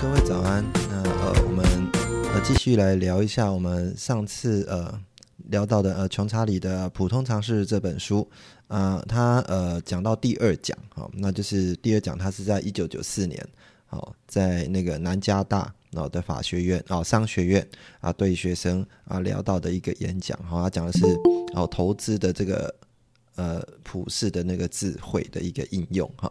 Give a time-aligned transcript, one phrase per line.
[0.00, 0.64] 各位早安。
[0.88, 1.64] 那呃，我们
[2.32, 5.00] 呃继续来聊一下我们上次呃
[5.48, 8.28] 聊到的呃穷查理的普通常识这本书
[8.68, 13.46] 啊，他呃讲到第二讲，好，那就是第二讲，他是在一九九四年，
[13.86, 17.66] 好，在那个南加大哦的法学院哦商学院
[18.00, 21.04] 啊对学生啊聊到的一个演讲，好，他讲的是
[21.54, 22.74] 哦投资的这个
[23.36, 26.30] 呃普世的那个智慧的一个应用哈。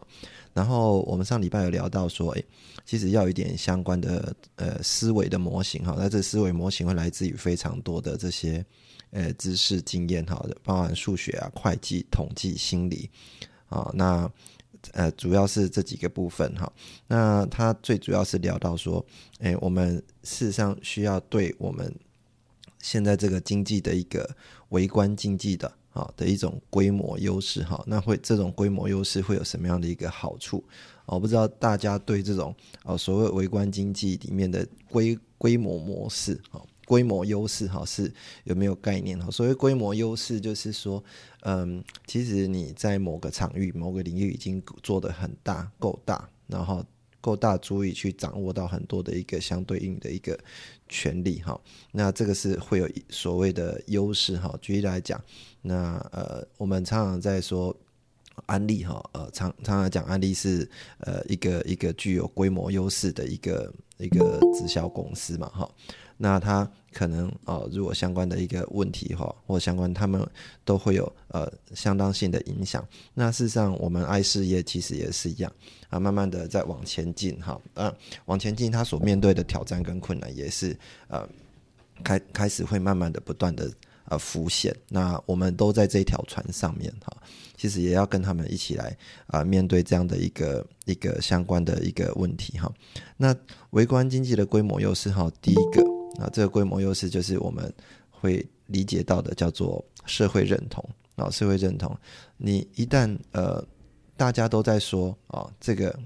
[0.54, 2.46] 然后我们上礼拜有聊到说，诶，
[2.86, 8.64] 其实要有一点相关的呃思维的模型哈，那这思维模型会来自于非常多的这些
[9.12, 13.10] 呃知识经验哈，包含数学啊、会计、统计、心理
[13.68, 14.32] 啊，那
[14.92, 16.72] 呃主要是这几个部分哈。
[17.08, 19.04] 那他最主要是聊到说，
[19.40, 21.94] 诶，我们事实上需要对我们
[22.80, 24.30] 现在这个经济的一个
[24.70, 25.72] 微观经济的。
[25.94, 30.64] 好的一种规模优势哈，那会这种规模优势会有什么样的一个好处？
[31.06, 38.12] 我不知道大家对这种哦所谓微观经济里面的规规模模式哈，规模优势哈是
[38.44, 39.30] 有没有概念哈？
[39.30, 41.04] 所谓规模优势就是说，
[41.42, 46.84] 嗯，其实你在某个场域、某个领域已经做得很大、够大，然后。
[47.22, 50.38] 够大，足以去掌握到很多的一个相对应的一个
[50.90, 51.58] 权利哈。
[51.94, 54.54] 那这个是会有所谓的优势哈。
[54.62, 55.24] 举例来讲，
[55.64, 57.76] 那呃，我们常常在说
[58.46, 65.68] 安利哈，呃，常常常讲安利是呃一个一个具有规模优势的一个一个直销公司嘛哈。
[66.16, 70.26] 那它可能哦，如果相关的一个问题哈，或相关他们
[70.64, 72.86] 都会有呃相当性的影响。
[73.14, 75.52] 那事实上，我们爱事业其实也是一样
[75.90, 77.94] 啊，慢慢的在往前进哈，啊，
[78.26, 80.78] 往前进，它所面对的挑战跟困难也是
[81.08, 81.28] 呃
[82.04, 83.70] 开开始会慢慢的不断的
[84.06, 84.76] 呃浮现。
[84.90, 87.16] 那我们都在这条船上面哈，
[87.58, 88.98] 其实也要跟他们一起来
[89.28, 92.72] 啊面对这样的一个一个相关的一个问题哈。
[93.18, 93.36] 那
[93.72, 95.84] 微观经济的规模优势哈，第一个。
[96.20, 97.74] 啊，这个规模优势就是我们
[98.12, 101.28] 会理解到的，叫做社会认同啊。
[101.32, 101.98] 社会认同，
[102.38, 103.66] 你一旦呃
[104.16, 106.00] 大家都在说啊，这个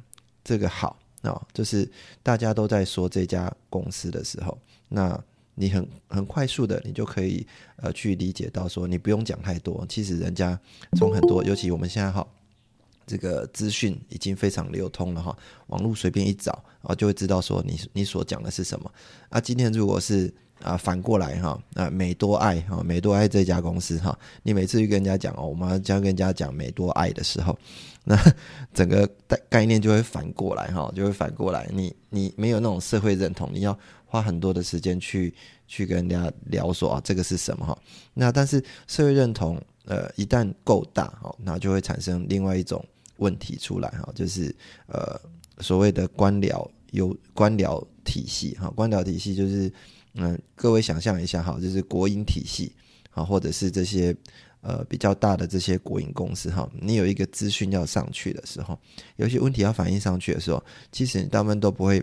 [0.45, 1.85] 这个好啊，就是
[2.23, 4.57] 大家都在说这家公司的时候，
[4.87, 5.21] 那
[5.59, 7.45] 你很很快速的，你就可以
[7.77, 10.57] 呃去理解到说，你不用讲太多，其实人家
[10.95, 12.25] 从很多，尤其我们现在哈。
[13.09, 15.33] 这个资讯已经非常流通了哈，
[15.67, 16.51] 网络随便一找，
[16.81, 18.91] 然后就会知道说你你所讲的是什么。
[19.29, 20.29] 啊，今天如果是
[20.61, 27.57] 啊反过来哈，啊美多爱哈，美多爱这家公司哈，你每次去跟人家讲哦，我们要跟人家讲美多爱的时候，
[28.03, 28.17] 那
[28.75, 35.31] 整个概概念就会反过来哈，就会反过来，你你没有那种社会认同，你要花很多的时间去
[35.67, 37.77] 去跟人家聊说啊这个是什么哈。
[38.15, 42.83] 那但是社会认同呃一旦够大哈，那就会产生另外一种。
[43.19, 45.19] 问题出来哈，就是呃
[45.57, 49.73] 所谓的官僚有官僚体系哈，官僚体系就是
[50.13, 52.71] 嗯各位想象一下哈，就是国营体系
[53.09, 54.15] 啊，或者是这些
[54.61, 58.79] 呃比较大的这些国营公司哈，你有一个资讯要上去的时候，
[59.15, 61.99] 有些问题要反映上去的时候，其实你大部分都不会。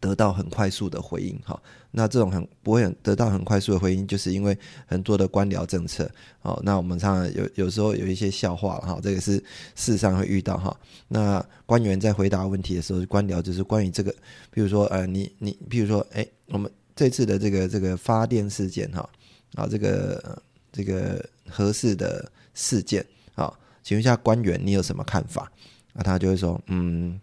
[0.00, 1.60] 得到很快速的回应，哈，
[1.90, 6.08] 那这种很不会很得到很快速的回应，就是因为很多的官僚政策，
[6.42, 9.32] 哦，那我们常常有有时候有一些笑话，哈，这个是
[9.74, 10.76] 事实上会遇到，哈，
[11.08, 14.14] 那官员在回答问题的时候，官僚就是关于这个，
[14.50, 19.08] 比如说，呃，你你，比如说，哎，我们这次的这个这个发电事件，哈，
[19.54, 20.42] 啊，这个
[20.72, 23.04] 这个合适的事件，
[23.34, 25.50] 啊，请问一下官员，你有什么看法？
[25.92, 27.20] 那他就会说，嗯。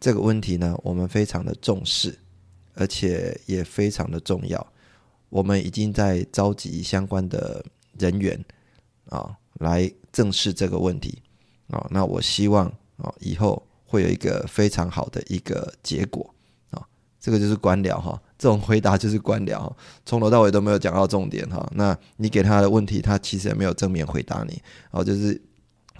[0.00, 2.18] 这个问题呢，我们非常的重视，
[2.74, 4.66] 而且也非常的重要。
[5.28, 7.62] 我们已经在召集相关的
[7.98, 8.42] 人员
[9.10, 11.20] 啊，来正视这个问题
[11.68, 11.86] 啊。
[11.90, 12.66] 那我希望
[12.96, 16.34] 啊，以后会有一个非常好的一个结果
[16.70, 16.82] 啊。
[17.20, 19.70] 这个就是官僚哈，这种回答就是官僚，
[20.06, 21.70] 从头到尾都没有讲到重点哈。
[21.74, 24.62] 那你给他的问题，他其实也没有正面回答你
[24.92, 25.38] 哦，就是。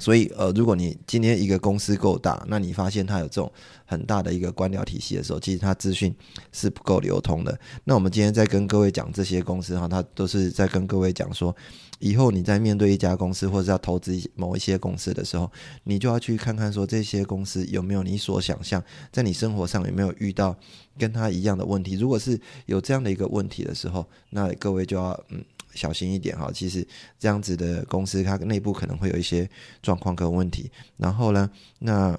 [0.00, 3.52] 所以，呃，如果你今天一个公司够大，那你发现它有这种
[3.84, 6.12] 很大的一个官僚体系的时候，其实它资讯
[6.50, 7.56] 是不够流通的。
[7.84, 11.54] 那我们今天在跟各位讲这些公司哈，它都是在跟各位讲说，
[11.98, 15.52] 以后你在面对一家公司或者要投资某一些公司的时候，
[15.84, 18.82] 你就要去看看说这些公司有没有你所想象，
[19.12, 20.56] 在你生活上有没有遇到
[20.98, 21.94] 跟他一样的问题。
[21.94, 25.44] 如果是有这样的一个问题的时候，那各位就要嗯。
[25.74, 26.86] 小心一点哈，其实
[27.18, 29.48] 这样子的公司，它内部可能会有一些
[29.82, 30.70] 状况跟问题。
[30.96, 32.18] 然后呢，那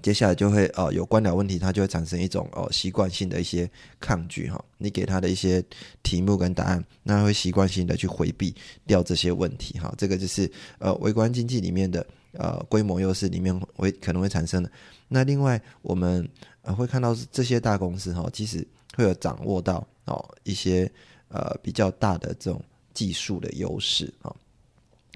[0.00, 4.64] 接下来就会呃有官僚问题，它就会产生一种哦习惯性的一些抗拒哈。
[4.78, 5.62] 你给他的一些
[6.02, 8.54] 题目跟答案，那会习惯性的去回避
[8.86, 9.92] 掉这些问题哈。
[9.98, 14.70] 这个就是呃微观经济里面的呃规模优势里面会可能会产生的。
[15.08, 16.28] 那另外我们
[16.62, 18.64] 呃会看到这些大公司哈，其实
[18.94, 20.88] 会有掌握到哦一些。
[21.28, 22.62] 呃，比较大的这种
[22.94, 24.34] 技术的优势啊，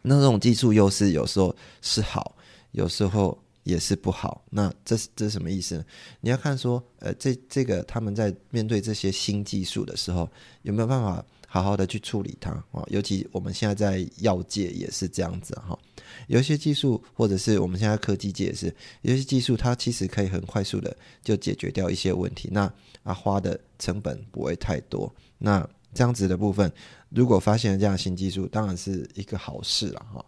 [0.03, 2.37] 那这种技术优势有时候是好，
[2.73, 4.45] 有时候也是不好。
[4.51, 5.85] 那这是这是什么意思呢？
[6.21, 10.31] 你要看说，呃，这这个他们在面对这些新技术的时候，
[10.63, 12.85] 有没有办法好好的去处理它啊？
[12.89, 15.79] 尤其我们现在在药界也是这样子哈，
[16.27, 20.95] 有些技术或者是我们现在科技界也是，有些技术它其实可以很快速的
[21.25, 22.73] 就解决掉一些问题，那
[23.03, 25.67] 啊花的成本不会太多，那。
[25.95, 26.73] 这样子的部分，
[27.11, 30.25] 如果发现了这样新技术，当然是一个好事了哈。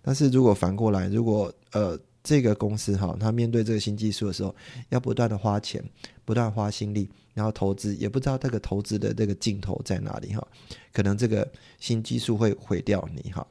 [0.00, 4.54] 但是如果反过来，如果呃这个公司哈，它面对这个新技术的时候，
[4.90, 5.82] 要不断的花钱，
[6.24, 10.46] 不断花心力，然后投资，也不知道这个投资的这个尽头在哪里哈，
[10.92, 13.46] 可能这个新技术会毁掉你哈。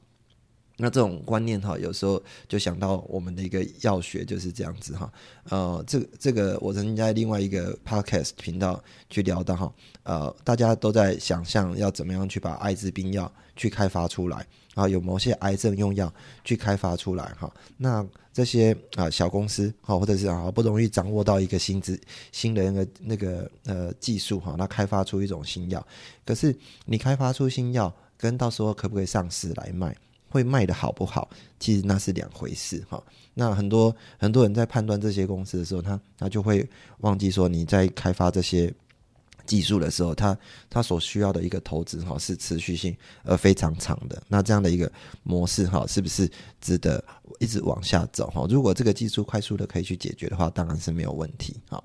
[0.79, 5.11] 那这种观念哈，有时候就想到我们的一个药学就是这样子哈。
[5.49, 9.73] 呃，这这个我曾经在另外一个 podcast 频道去聊到哈。
[10.03, 14.45] 呃，大家都在想象要怎么样去把艾滋病药去开发出来
[14.75, 16.13] 啊，有某些癌症用药
[16.43, 17.51] 去开发出来哈。
[17.75, 21.99] 那这些啊小公司哈，或者是好不容易掌握到一个新资
[22.31, 25.85] 新的那个那个呃技术哈，那开发出一种新药。
[26.23, 29.95] 可是你开发出新药，跟到时候可不可以上市来卖？
[30.29, 31.29] 会卖的好不好？
[31.59, 33.01] 其实那是两回事哈。
[33.33, 36.67] 那很多很多人在判断这些公司的时候，他他就会
[36.99, 38.73] 忘记说，你在开发这些
[39.45, 40.37] 技术的时候，他
[40.69, 44.21] 他所需要的一个投资哈是持续性而非常长的。
[44.27, 44.91] 那这样的一个
[45.23, 46.29] 模式哈，是不是
[46.59, 47.03] 值得
[47.39, 48.45] 一直往下走哈？
[48.49, 51.81] 如果这个技术快速的可以去解决的话，当然是没有问题哈。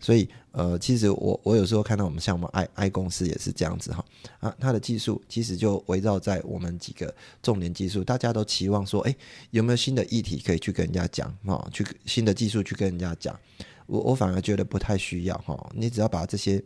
[0.00, 4.04] 所以，呃，其实我我有时候看到我们像我们 I I 公司也是这样子哈
[4.40, 9.14] 啊，它的技术其实就围绕在我们几个重点技术，大家都期望说，哎，
[9.50, 13.38] 有没有新的议题可以去跟人家讲哈，去新的技术去跟人家讲，
[13.86, 16.62] 我我反而觉得不太需要哈，你只要把这些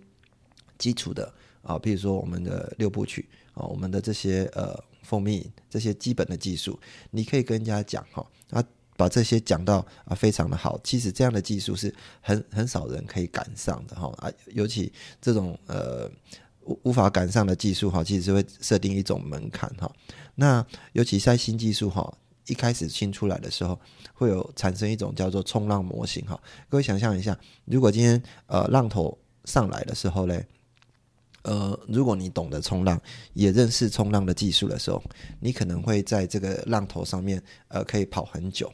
[0.79, 6.79] 基础的啊，比如说我们的六部曲啊，我们的这些呃蜂蜜这些基本的技术，
[7.11, 8.65] 你可以跟人家讲哈啊。
[8.97, 10.79] 把这些讲到啊，非常的好。
[10.85, 16.11] 其实这样的技术是很很少人可以赶上的哈啊，尤其这种呃
[16.65, 19.91] 无无法赶上的技术哈，其实是会设定一种门槛哈。
[20.35, 22.13] 那尤其在新技术哈，
[22.47, 23.79] 一开始新出来的时候，
[24.13, 26.41] 会有产生一种叫做冲浪模型哈。
[26.69, 30.47] 各位想象一下，如果今天呃浪头上来的时候嘞，
[31.43, 33.01] 呃，如果你懂得冲浪，
[33.35, 35.03] 也认识冲浪的技术的时候，
[35.41, 38.73] 你可能会在这个浪头上面呃可以跑很久。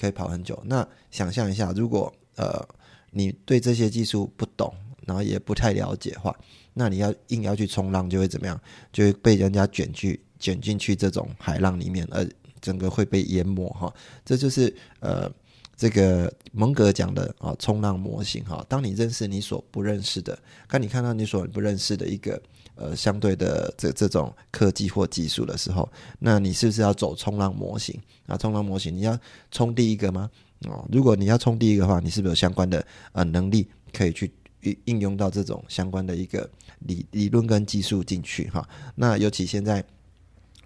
[0.00, 0.60] 可以跑很久。
[0.64, 2.66] 那想象一下，如果呃
[3.10, 4.74] 你对这些技术不懂，
[5.06, 6.34] 然后也不太了解的话，
[6.72, 8.60] 那你要硬要去冲浪，就会怎么样？
[8.92, 12.28] 就会被人家卷去卷进去这种海浪里面，而
[12.60, 13.92] 整个会被淹没哈。
[14.24, 15.30] 这就是呃
[15.76, 18.64] 这个蒙格讲的啊冲浪模型哈。
[18.68, 22.40] 当你认识你所不认识的，当你看到你所不认识的一个。
[22.76, 27.96] 呃，相对的这这种科技或技术的时候，那你是不是要走冲浪模型
[28.26, 28.36] 啊？
[28.36, 29.16] 冲浪模型你要
[29.52, 30.28] 冲第一个吗？
[30.66, 34.28] 哦，如果你要冲第一个的话，你是不是有相关的呃能力可以去
[34.62, 38.68] 应应用到这种相关的一个理理论跟技术进去哈？
[38.96, 39.84] 那尤其现在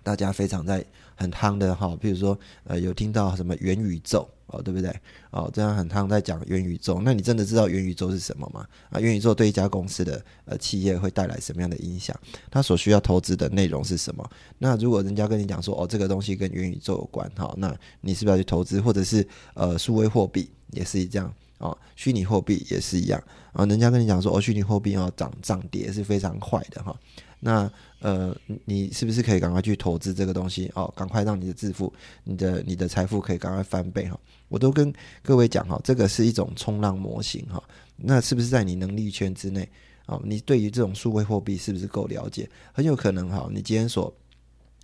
[0.03, 0.83] 大家非常在
[1.15, 4.27] 很夯的哈，比如说呃有听到什么元宇宙。
[4.49, 4.95] 哦，对不对？
[5.31, 7.01] 哦，这样很常在讲元宇宙。
[7.03, 8.67] 那你真的知道元宇宙是什么吗？
[8.91, 12.19] 啊，元宇宙对一家公司的呃企业会带来什么样的影响？
[12.51, 14.31] 它所需要投资的内容是什么？
[14.59, 18.81] 那如果人家跟你讲说，哦，这个东西跟元宇宙有关，哈，那你是不是要去投资？
[18.81, 23.23] 或者是呃，数位货币也是这样，哦，虚拟货币也是一样。
[23.53, 26.97] 啊，人家跟你讲说，哦，虚拟货币要涨涨跌是非常快的，哈。
[27.41, 30.71] 那呃，你是不是可以赶快去投资这个东西？
[30.75, 31.93] 哦，赶快让你的致富，
[32.25, 34.19] 你的你的财富可以赶快翻倍哈！
[34.49, 37.63] 我都跟各位讲哈，这个是一种冲浪模型哈。
[37.97, 39.69] 那是不是在你能力圈之内？
[40.07, 42.49] 哦，你对于这种数位货币是不是够了解？
[42.73, 44.13] 很有可能哈，你今天所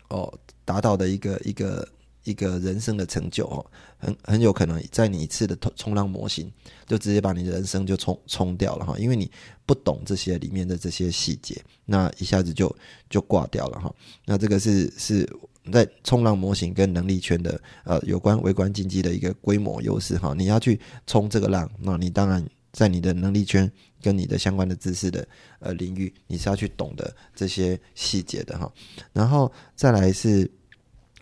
[0.09, 0.33] 哦
[0.65, 1.87] 达到的一个一个
[2.25, 3.65] 一个人生的成就哦，
[3.99, 6.51] 很很有可能在你一次的冲浪模型
[6.87, 9.31] 就直接把你的人生就冲冲掉了哈，因为你
[9.67, 12.75] 不懂这些里面的这些细节，那一下子就
[13.09, 13.95] 就挂掉了哈。
[14.25, 15.29] 那这个是是
[15.71, 20.35] 在冲浪模型跟能力圈的呃有关微观经济的一个规模优势哈。
[20.37, 25.29] 你要去冲这个浪，那你当然在你的能力圈跟你的相关的知识的
[25.59, 28.73] 呃领域，你是要去懂得这些细节的哈。
[29.13, 30.51] 然后再来是。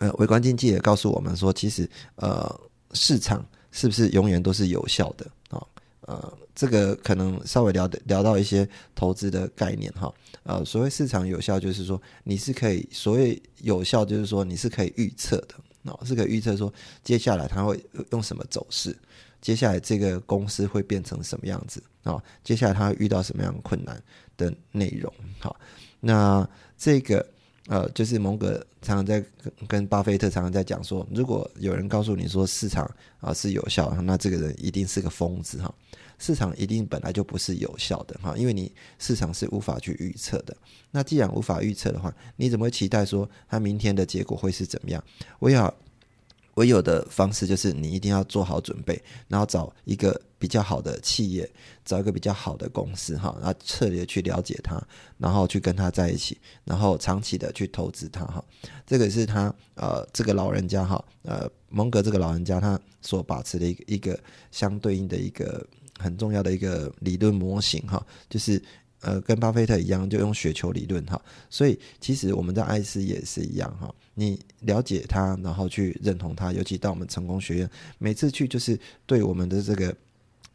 [0.03, 2.61] 呃，微观经济也告诉我们说，其实呃，
[2.93, 5.65] 市场是不是永远都是有效的啊？
[6.01, 10.13] 呃，这个可能稍微聊的聊到一些投资的概念哈。
[10.43, 15.55] 呃，所谓市场有效，就是说你是可以，所谓有效就是说你是可以预测的
[15.93, 16.73] 啊，是可以预测说
[17.05, 17.81] 接下来它会
[18.11, 18.99] 用什么走势，
[19.41, 22.21] 接下来这个公司会变成什么样子啊？
[22.43, 24.03] 接下来它会遇到什么样的困难
[24.37, 25.13] 的内容？
[25.39, 25.55] 好，
[26.01, 26.45] 那
[26.77, 27.25] 这个。
[27.69, 29.25] 呃，就是蒙格常常在
[29.69, 32.89] 跟巴菲特常常在讲说，如果有人告诉你说市场
[33.21, 35.73] 啊是有效，那这个人一定是个疯子哈。
[36.19, 40.57] 市场一定本来就不是有效的哈，因为你市场是无法去预测的。
[40.91, 45.03] 那既然无法预测的话，你怎么会期待说他明天的结果会是怎么样？
[45.39, 45.75] 我有。
[46.57, 51.49] 唯有的方式就是你一定要做好准备，然后找一个比较好的企业，
[51.85, 54.83] 找一个比较好的公司哈，然后彻底去了解它，
[55.19, 58.45] 然后去跟他在一起，然后长期的去投资它哈。
[58.85, 64.19] 这个是他呃这个老人家哈呃蒙格这个老人家他所把持的一个一个
[64.51, 65.65] 相对应的一个
[65.97, 68.61] 很重要的一个理论模型哈，就是。
[69.05, 71.21] 呃，跟巴菲特一样，就用雪球理论哈，
[71.51, 73.93] 所以其实我们在爱思也是一样哈。
[74.15, 79.93] 你了解他，然后去认同他，尤其到我们成功学院，每次去就是对我们的这个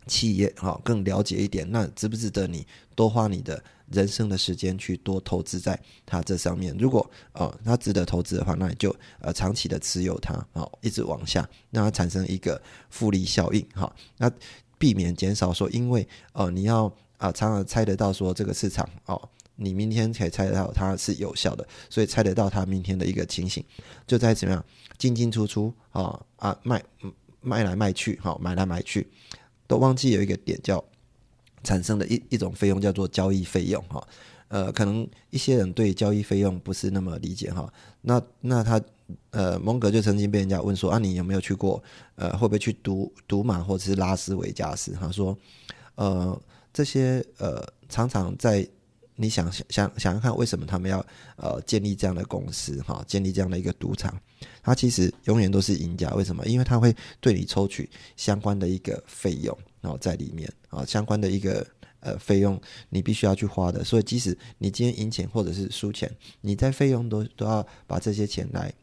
[0.07, 1.69] 企业哈更了解一点。
[1.71, 6.75] 那值不值得你多花你的人生的时间去多投资在它这上面？
[6.79, 13.93] 如果呃它值得投资的话，那你就呃长期的持有它啊，一直往下，让它产生一个复利效应哈。
[14.17, 14.31] 那
[14.77, 16.91] 避免减少说，因为呃你要。
[17.17, 19.19] 啊，常常猜得到说这个市场哦，
[19.55, 23.65] 你明天可以猜得到它是有效的，所以猜得到它明天的一个情形，
[24.05, 24.63] 就在怎么样
[24.99, 26.79] 进进出出啊啊卖
[27.41, 29.07] 卖来卖去哈，买来买去，
[29.67, 30.83] 都忘记有一个点叫
[31.63, 34.07] 产生的一一种费用叫做交易费用哈，
[34.47, 37.71] 呃，可能一些人对交易费用不是那么理解哈，
[38.01, 38.81] 那那他
[39.31, 41.83] 呃蒙格就曾经被人家问说啊，你有没有去过
[42.15, 44.93] 呃会不会去赌赌马或者是拉斯维加斯？
[44.93, 45.37] 他说
[45.95, 46.41] 呃。
[46.73, 48.67] 这些呃，常常在
[49.15, 51.03] 你想想想想看，为什么他们要
[51.37, 54.15] 呃建立这样的公司哈，建立这样的一个赌场？
[54.61, 56.09] 他其实永远都是赢家。
[56.11, 56.45] 为什么？
[56.45, 61.65] 因为他会对你抽取相关的一个费用，然后在里面啊，相关的一个
[61.99, 63.83] 呃费用，你必须要去花的。
[63.83, 68.73] 所以，即使你今天赢钱或者是输钱，你在费用都都要把这些钱来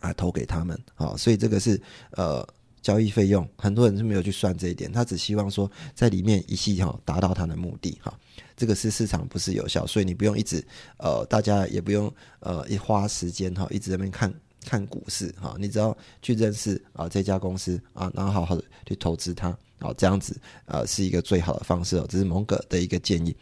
[0.00, 1.16] 啊投给他们啊。
[1.16, 2.46] 所以，这个是呃。
[2.82, 8.16] 交易费用，很多人是没有去算这一点，他只希望说在里面一系哈达到他的目的哈，
[8.56, 10.64] 这个是市场不是有效，所以你不用一直
[10.98, 14.32] 呃，大家也不用呃一花时间哈，一直在那边看
[14.66, 23.34] 看股市哈，你只要去认识啊这家公司啊，然后好好的去投资它，啊这样子呃是一个最好的方式哦，这是蒙哥的一个建议。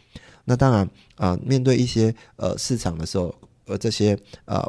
[0.45, 3.33] 那当然啊，面对一些呃市场的时候，
[3.65, 4.63] 呃这些呃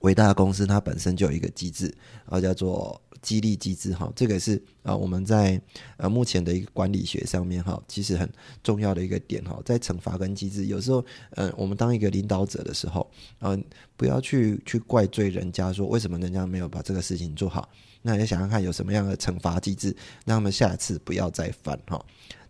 [0.00, 1.94] 伟大的公司它本身就有一个机制
[2.26, 3.00] 啊，叫做。
[3.22, 5.60] 激励机制哈，这个是啊我们在
[5.96, 8.28] 呃目前的一个管理学上面哈，其实很
[8.62, 13.10] 重要的一个点哈，在惩罚跟机制，有时候呃我们当一个领导者的时候，
[13.40, 13.62] 嗯
[13.96, 17.68] 不要去去怪罪人家说为什么人家没有把这个事情做好，
[18.02, 22.02] 那也想想看有什么样的惩罚机制，让他们下次不要再犯哈，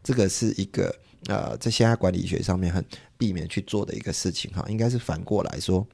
[0.05, 0.95] 这个是一个
[1.27, 2.85] 呃在现在管理学上面很
[3.19, 5.87] 避免去做的一个事情哈，应该是反过来说，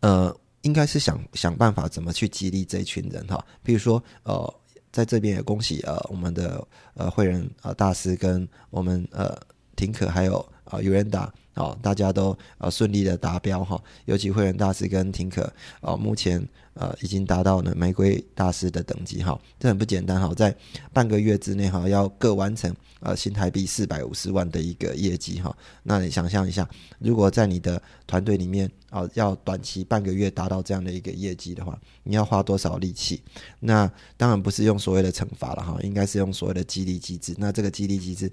[0.00, 0.36] 呃。
[0.62, 4.54] 应该是想想办法怎么去激励这一群人哈，比如说呃，
[4.90, 9.36] 在这边也恭喜呃我们的呃会员呃大师跟我们呃
[9.76, 15.42] 廷可还有啊尤人达啊大家都呃顺利的达标哈，尤其会员大师跟廷可
[15.80, 16.44] 啊目前。
[16.74, 20.56] 呃，已经达到了玫瑰大师的等级哈，这很不简单哈，在
[20.90, 25.54] 半个月之内哈，要各完成呃新台币四百五十万的一个业绩哈。
[25.82, 26.66] 那你想象一下，
[26.98, 33.22] 如果在你的团队里面啊，要短期半个月达到这样的一个业绩的话，你要花多少力气？
[33.60, 33.86] 那
[34.16, 37.34] 当然不是用所谓的惩罚了哈，应该是用所谓的激励机制。
[37.36, 38.32] 那这个激励机制。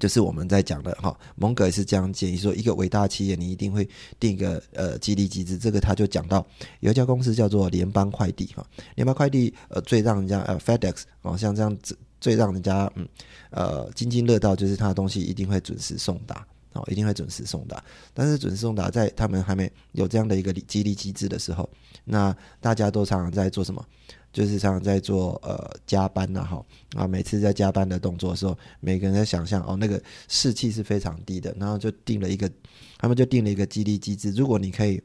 [0.00, 5.56] 就是我们在讲的哈，蒙格也是这样建议说，一个伟大企业你一定会定一个呃激励机制。
[5.56, 6.44] 这个他就讲到
[6.80, 13.06] 有一家公司叫做联邦快递哈，联邦快递呃最让人家呃 FedEx 哦像这样子最让人家嗯
[13.50, 17.82] 呃津津乐道就是他的东西一定会准时送达哦，一定会准时送达。
[18.12, 21.68] 但是准时送达在他们还没有这样的一个激励机制的时候，
[22.04, 23.84] 那大家都常常在做什么？
[24.34, 26.62] 就是常常在做呃加班呐，哈
[26.94, 29.98] 啊，每次在加班的动作的时候，每个人在想象哦，那个
[30.28, 32.50] 士气是非常低的，然后就定了一个，
[32.98, 35.02] 他们就定了一个激励机制，如果你可以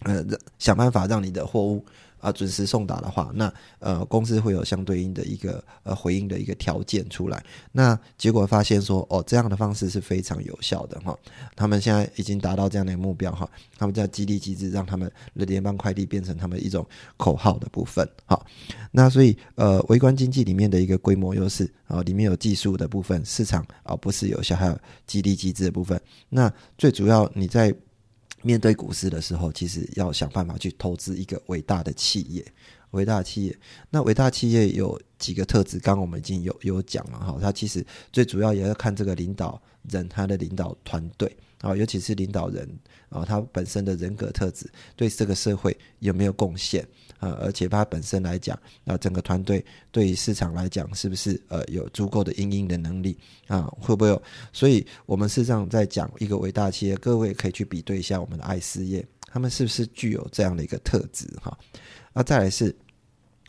[0.00, 0.22] 呃
[0.58, 1.82] 想办法让你的货物。
[2.18, 7.44] 啊，准时送达的话，那呃，公司会有相对应的一个呃回应的一个条件出来。
[7.72, 11.16] 那结果发现说，哦，这样的方式是非常有效的哈。
[11.54, 13.48] 他们现在已经达到这样的一个目标哈。
[13.78, 18.08] 他们在激励机制，让他们的联邦快递变成他们一种口号的部分。
[18.24, 18.40] 哈，
[18.90, 26.00] 那所以呃，微观经济里面的一个规模优势啊，里面有技术的部分，市场啊不是有效，还有激励机制的部分。
[26.28, 27.74] 那最主要你在。
[28.46, 32.46] 面对股市的时候，其实要想办法去投资一个伟大的企业，
[32.92, 33.58] 伟大企业。
[33.90, 37.36] 那伟大企业有几个特质，刚刚我们已经有有讲了哈。
[37.42, 39.60] 它其实最主要也要看这个领导
[39.90, 42.68] 人他的领导团队啊，尤其是领导人
[43.08, 46.86] 啊，他本身的人格特质对这个社会有没有贡献。
[47.18, 53.62] 啊，而且它本身来讲，啊，整个团队对于市场来讲，是不是呃有足够的应应的能力啊？
[53.80, 54.22] 会不会有？
[54.52, 61.56] 所以我们事实上在讲一个伟大企业，各位可以去比对一下我们的爱思业，他们是不是具有这样的一个特质哈？
[62.12, 62.74] 那再来是，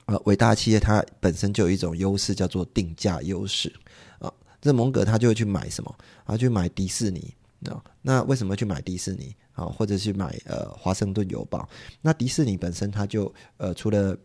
[0.05, 3.73] 呃，伟大企业它本身就有一种优势，叫做定价优势
[4.19, 4.31] 啊。
[4.61, 5.95] 这蒙格他就会去买什么？
[6.25, 7.83] 啊，去买迪士尼那？
[8.01, 9.35] 那为什么去买迪士尼？
[9.53, 11.67] 啊，或者去买呃华盛顿邮报。
[11.99, 14.15] 那迪士尼本身，它就呃除了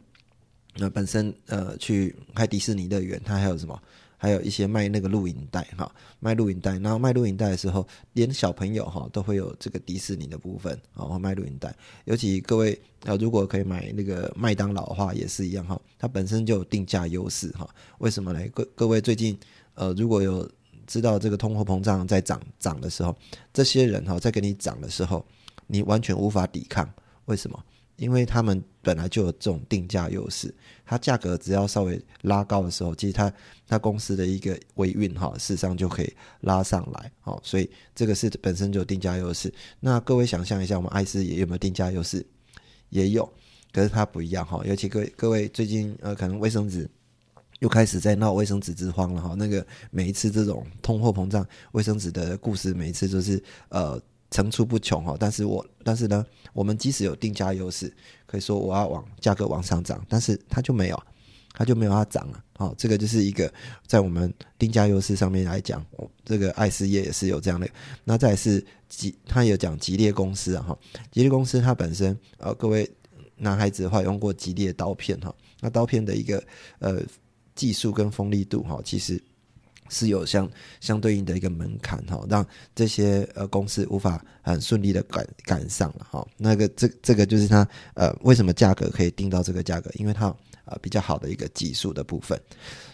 [0.74, 3.80] 呃本身呃去开迪士尼乐园，它还有什么？
[4.18, 6.78] 还有一些卖那个录影带哈，卖录影带。
[6.78, 11.74] 然后卖录影带的时候，连小朋友哈都会有这个迪士尼的部分啊，卖录影带。
[12.04, 17.66] 尤其各位啊，如果可以买那个麦当劳的话，也是一样哈，它本身就有定价优势哈。
[17.98, 18.46] 为什么呢？
[18.54, 19.36] 各各位最近
[19.74, 20.46] 呃如果有。
[20.92, 23.16] 知道这个通货膨胀在涨涨的时候，
[23.50, 25.24] 这些人哈在给你涨的时候，
[25.66, 26.86] 你完全无法抵抗。
[27.24, 27.58] 为什么？
[27.96, 33.32] 因为他们本来就有这种定价优势，它价格只要稍微拉高的时候，其实它
[33.66, 37.10] 它公司的一个维运哈，事实上就可以拉上来。
[37.20, 39.50] 好，所以这个是本身就定价优势。
[39.80, 42.22] 那各位想象一下，我们爱思也有没有定价优势？
[42.90, 43.26] 也有，
[43.72, 44.60] 可是它不一样哈。
[44.66, 46.90] 尤其各位各位最近呃，可能卫生纸。
[47.62, 55.16] 又开始在闹卫生纸之荒了哈，那个每一次这种通货膨胀卫生纸的故事，每一次都是呃层出不穷哈。
[55.16, 57.94] 但是我但是呢，我们即使有定价优势，
[58.26, 61.00] 可以说我要往价格往上涨，但是它就没有，
[61.52, 62.44] 它就没有它涨了。
[62.54, 63.52] 好，这个就是一个
[63.86, 65.86] 在我们定价优势上面来讲，
[66.24, 67.68] 这个爱思业也是有这样的。
[68.02, 70.76] 那再是吉，他有讲吉列公司啊哈，
[71.12, 72.90] 吉列公司它本身呃，各位
[73.36, 76.42] 男孩子的话用过吉列刀片哈，那刀片的一个
[76.80, 77.00] 呃。
[77.54, 79.22] 技术跟锋利度哈，其实
[79.88, 86.26] 是有相相对应的一个门槛哈，让这些呃公司无法很顺利的赶赶上了哈。
[86.36, 90.34] 那个这这个就是它呃为什么价格可以定到这个价格，因为它
[90.64, 92.40] 呃比较好的一个技术的部分。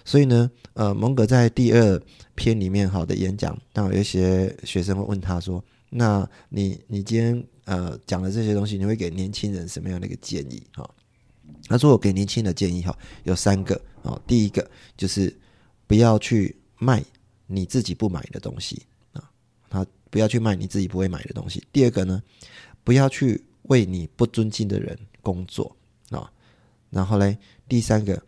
[0.04, 2.02] 所以呢，呃蒙格在第二
[2.34, 10.88] 篇里面好的演讲，那有一些学生会问他说：“那你你今天呃讲的这些东西，你会给年轻人什么样的一个建议？”哈。
[11.68, 14.20] 他说：“我给年轻的建议哈，有三个啊。
[14.26, 15.34] 第一个就是
[15.86, 17.04] 不要去卖
[17.46, 19.30] 你自己不买的东西啊，
[19.68, 21.66] 他不要去卖你自己不会买的东西。
[21.72, 22.22] 第二个呢，
[22.84, 25.76] 不要去为你不尊敬的人工作
[26.10, 26.30] 啊。
[26.90, 27.36] 然后嘞，
[27.68, 28.22] 第三个，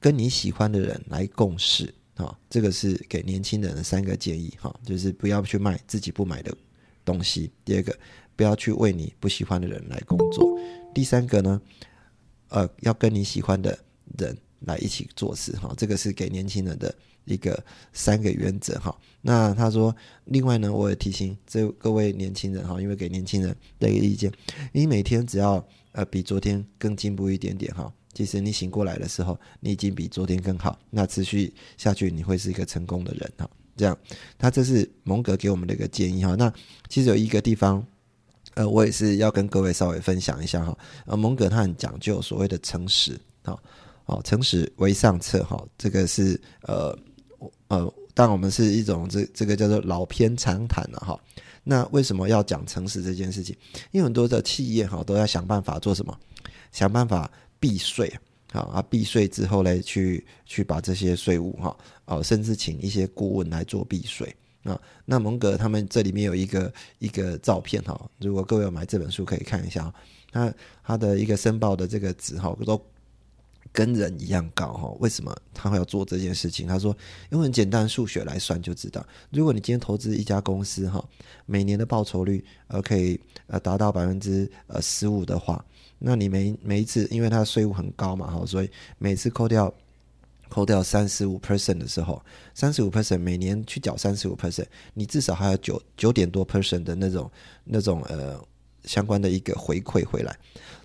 [0.00, 2.38] 跟你喜欢的人来共事啊。
[2.48, 6.56] 这个是给年轻人的三个建议哈，就是不要去卖自己不买的
[7.04, 7.50] 东西。
[7.64, 7.96] 第二个，
[8.36, 10.58] 不要去为你不喜欢的人来工作。
[10.94, 11.60] 第三个呢？”
[12.48, 13.78] 呃，要跟你喜欢的
[14.16, 16.94] 人来一起做事哈，这个是给年轻人的
[17.24, 18.96] 一个三个原则哈。
[19.20, 19.94] 那他说，
[20.24, 24.32] 另外呢，我也提醒这各位年轻人哈，因为给年轻人的一个意见，
[24.72, 33.48] 你每天只要呃比昨天更进步一点点哈，其实你醒过来的时候，你已经比昨天更好，那持续下去你会是一个成功的人哈。
[33.76, 33.96] 这样，
[34.36, 36.34] 他这是蒙格给我们的一个建议哈。
[36.34, 36.52] 那
[36.88, 37.84] 其实有一个地方。
[38.54, 40.76] 呃，我也是要跟各位稍微分享一下哈。
[41.06, 43.56] 呃，蒙格他很讲究所谓的诚实，哈，
[44.08, 46.98] 哦诚实为上策，哈，这个是呃
[47.68, 51.18] 呃，但我们是一种这这个叫做老偏常谈了哈。
[51.62, 53.54] 那为什么要讲诚实这件事情？
[53.90, 56.18] 因为很多的企业哈都要想办法做什么，
[56.72, 58.08] 想办法避税
[58.52, 64.34] 啊啊，避税之后呢，去去把这些税务哈，哦，甚至请一些顾问来做避税。
[64.64, 69.92] 啊，那蒙格他们这里面有一个一个照片哈，如果各位有买这本书可以看一下，
[70.32, 72.76] 他他的一个申报的这个纸哈，都
[73.72, 74.88] 跟人一样高哈。
[75.00, 76.66] 为什么他会要做这件事情？
[76.66, 76.96] 他说，
[77.30, 81.04] 用很简单数学来算就知道，如果你今天投资一家公司哈，
[81.46, 85.64] 每年的报酬率呃可以呃达到百分之呃十五的话，
[85.98, 89.72] 那你每每一次因为它的税务很高嘛哈，所以每次扣掉。
[90.50, 97.30] 扣掉三十五 percent 的时候，三十五 percent 每年去缴三十五 percent，你至少还有九九点多 percent 的那种
[97.64, 98.42] 那种呃
[98.84, 100.34] 相关的一个回馈回来。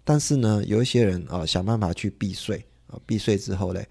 [0.03, 2.61] 但是呢，有一些人啊想办法去避税
[3.05, 3.87] 避税之后嘞，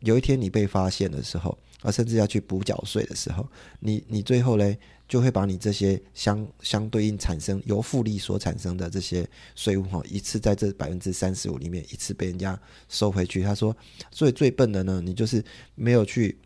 [0.00, 3.46] 有一天你被发现的时候啊，甚至要去补缴税的时候，
[3.80, 4.78] 你你最后嘞。
[5.06, 13.42] 就会把你这些相相对应产生由复利所产生的这些税务哈，一次在这百分之三十五里面一次被人家收回去。
[13.42, 13.76] 他说，
[14.10, 16.38] 所以最笨的呢，你就是没有去。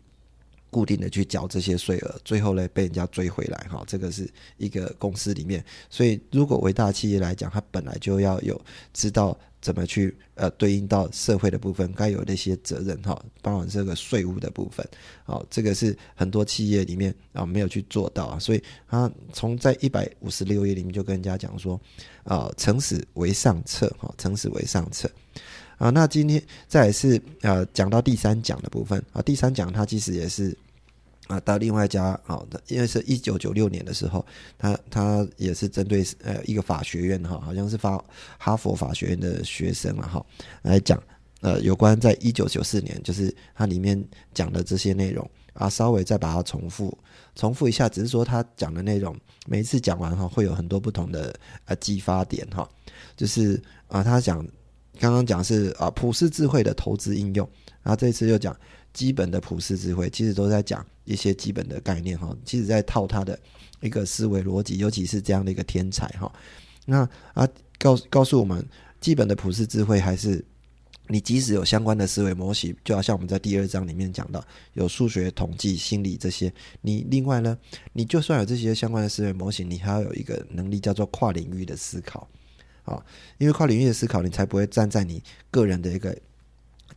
[0.71, 8.59] 固定的去缴这些税额，最后呢被人家追回来哈，这个是一个公司里面，所以如果伟大企业来讲，它本来就要有
[8.93, 14.87] 知道怎么去呃对应到社会的部分该有的一些责任哈，包含这个税务的部分，
[15.23, 21.79] 好，这个是很多企业里面啊没有去做到啊，所以他从在一百五十六页里面就跟人家讲说
[22.23, 25.09] 啊，诚实为上策哈，诚实为上策。
[25.77, 30.55] 啊，那今天再是呃讲到第三讲的部分啊，第三讲它其实也是
[31.29, 34.25] 啊到另外一家啊，因为是一九九六年的时候，
[34.57, 38.03] 他他也是针对呃一个法学院哈，好像是法
[38.37, 40.25] 哈佛法学院的学生了哈，
[40.63, 41.01] 来讲
[41.41, 46.97] 呃有关在一九九四年，就是它里面讲的这些内容啊，稍微再把它重复
[47.35, 49.15] 重复一下，只是说他讲的内容
[49.47, 51.33] 每一次讲完哈，会有很多不同的
[51.65, 52.67] 呃激发点哈，
[53.15, 54.45] 就是啊他讲。
[54.99, 57.49] 刚刚讲是啊普世智慧的投资应用，
[57.81, 58.53] 然后这次又讲
[58.91, 63.37] 基本的普世智慧，其实都在讲一些基本的概念哈，其实在套他的
[63.81, 66.31] 一个思维逻辑，尤其是这样的一个天才哈。
[66.85, 67.47] 那啊
[67.79, 68.63] 告告诉我们，
[69.01, 70.43] 基本的普世智慧还是
[71.07, 74.43] 你即使有相关的思维模型，就好像我们在第二章里面讲到
[74.73, 77.57] 有数学、统计、心理这些，你另外呢，
[77.93, 82.27] 你就算有这些相关的思维模型，你还要有一个能力叫做跨领域的思考。
[82.83, 83.03] 啊，
[83.37, 86.15] 因为跨领域的思考，你才不会站在你个人的一个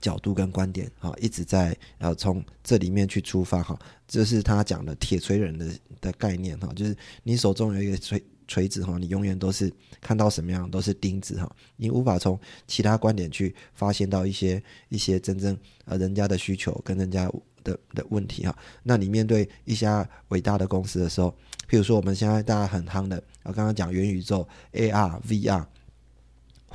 [0.02, 3.78] 角度跟观点啊，一直在呃从这里面去出发哈。
[4.06, 5.66] 这是他讲的铁锤人的
[6.00, 17.30] 的概念哈，就是你手中有一个锤锤子哈，你永远都是看到什么样都是钉子哈，你无法从其他观点去发现到一些一些真正呃人家的需求跟人家
[17.64, 18.54] 的的问题哈。
[18.82, 21.34] 那你面对一家伟大的公司的时候，
[21.70, 25.64] 譬如说我们现在大家很夯的，我刚刚讲元宇宙 AR VR。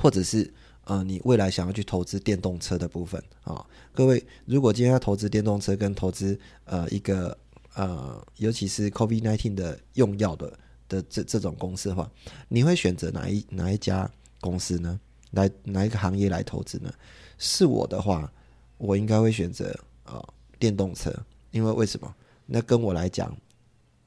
[0.00, 0.48] 或者是
[0.88, 7.36] 呃，你未来想要去投资电动车的部分啊，各位，如果今天要投资电动车跟投资呃一个
[7.74, 12.10] 呃，尤其是 COVID-19 的用药的的这这种公司的话，
[12.48, 14.98] 你会选择哪一哪一家公司呢？
[15.32, 16.90] 来哪一个行业来投资呢？
[17.36, 18.32] 是我的话，
[18.78, 20.26] 我应该会选择啊
[20.58, 21.14] 电动车，
[21.50, 22.14] 因为为什么？
[22.46, 23.36] 那跟我来讲，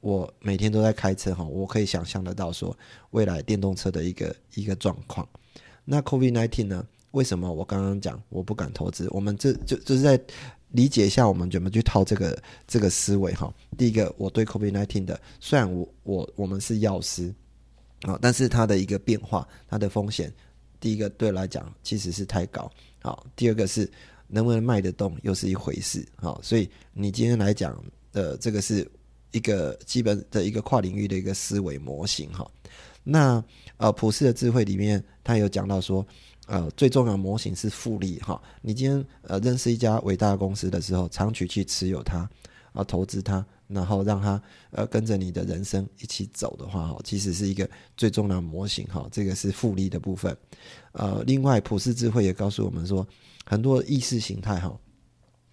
[0.00, 2.76] 我每天都在开车哈，我可以想象得到说
[3.12, 5.24] 未来电动车的一个一个状况。
[5.84, 6.86] 那 COVID nineteen 呢？
[7.12, 9.06] 为什么我刚刚讲我不敢投资？
[9.10, 10.18] 我们这就就是在
[10.70, 13.52] 理解一下我们怎么去套这个这个思维哈。
[13.76, 17.34] 第一个，我对 COVID nineteen 的，虽然我我我们是药师
[18.02, 20.32] 啊，但是它的一个变化，它的风险，
[20.80, 22.70] 第一个对来讲其实是太高。
[23.02, 23.90] 好，第二个是
[24.26, 26.06] 能不能卖得动又是一回事。
[26.16, 27.78] 好，所以你今天来讲
[28.10, 28.90] 的这个是
[29.32, 32.50] 一个基本的一个跨领域的一个思维模型哈。
[33.04, 33.44] 那
[33.76, 36.04] 呃，普世的智慧里面，他有讲到说，
[36.46, 38.40] 呃，最重要的模型是复利哈。
[38.60, 42.28] 你今天呃认识一家伟大的公司的时候，长期去持有它，
[42.72, 49.08] 啊，投资它，然后让它呃跟着你的人生一起走的话，哈，其实是一个最重要的模型哈。
[49.12, 50.36] 这个是复利的部分。
[50.92, 53.06] 呃，另外普世智慧也告诉我们说，
[53.44, 54.76] 很多意识形态哈，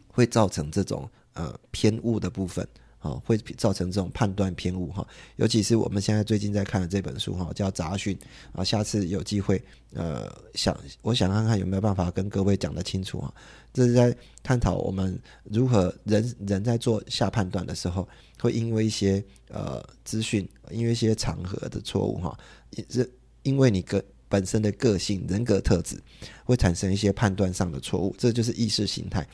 [0.07, 2.67] 会造成这种呃偏误的部分。
[3.01, 5.07] 哦，会造成这种判断偏误哈，
[5.37, 8.13] 尤其是我们现在最近在看的这本书哈，叫《杂讯》
[8.51, 9.61] 啊，下次有机会，
[9.93, 13.33] 呃，想我想看看有没有办法跟各位讲得清楚啊，
[13.73, 18.05] 这是在探讨我们如何人人在做下判断的时候，
[18.37, 22.37] 会因为一些呃资讯，因为一些场合的错误哈，
[22.71, 23.09] 因是
[23.43, 25.97] 因为你个本身的个性人格特质，
[26.43, 29.25] 会产生一些判断上的错误，这就是意识形态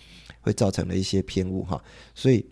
[0.41, 2.45] 会造成的一些偏误哈，所以。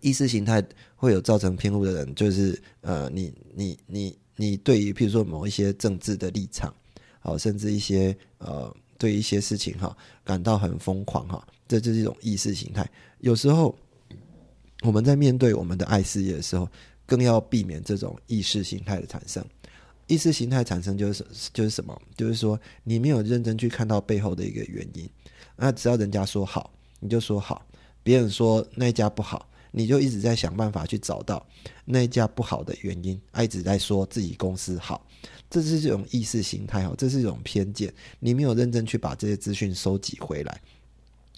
[0.00, 0.62] 意识形态
[0.94, 6.72] 会有造成偏误的人，就是呃，你你你你对于譬如说某一些政治的立场，
[7.20, 12.88] 好，甚至一些呃，对一些事情哈，感到很疯狂哈，这就是一种意识形态。
[13.18, 13.76] 有时候
[14.82, 16.68] 我们在面对我们的爱事业的时候，
[17.04, 19.44] 更要避免这种意识形态的产生。
[20.08, 22.00] 意识形态产生就是就是什么？
[22.16, 25.08] 就是说你没有认真去看到背后的一个原因。
[25.56, 27.62] 那只要人家说好，你就说好；
[28.02, 31.44] 别人说那一家不好，你就一直在想办法去找到
[31.84, 35.04] 那一家不好的原因，一直在说自己公司好。
[35.50, 37.92] 这是这种意识形态哈，这是一种偏见。
[38.20, 40.60] 你没有认真去把这些资讯收集回来，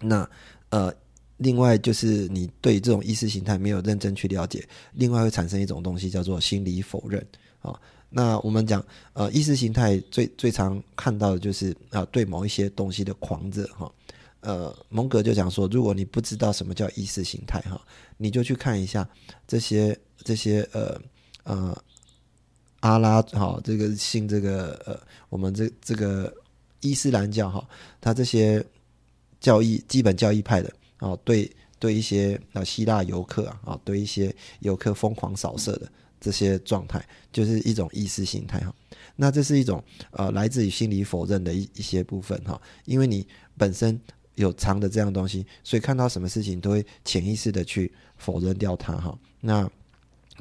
[0.02, 0.28] 那
[0.68, 0.94] 呃。
[1.38, 7.20] 另外就是你对这种意识形态没有认真去了解，另外会产生一种东西叫做心理否认
[7.60, 7.74] 啊。
[8.08, 8.82] 那我们讲
[9.14, 13.92] 呃意识形态最最常看到的就是啊对某一些东西的狂热哈。
[14.44, 17.80] 呃蒙格就讲说，如果你不知道什么叫意识形态哈，
[18.16, 19.08] 你就去看一下
[19.48, 21.00] 这些这些呃
[21.42, 21.82] 呃
[22.80, 26.32] 阿拉哈这个信这个呃我们这这个
[26.80, 27.66] 伊斯兰教哈，
[28.00, 28.64] 他这些
[29.40, 30.72] 教义基本教义派的。
[31.00, 38.74] 哦，对对，一些啊希腊游客啊，啊对一些游客疯狂扫射的这些状态，就是一种意识形态哈。
[39.16, 43.26] 那这是一种呃来自于心理否认的一一些部分哈，因为你
[43.58, 44.00] 本身
[44.34, 49.18] 有藏的这样东西，所以看到什么事情都会潜意识的去否认掉它哈。
[49.40, 49.70] 那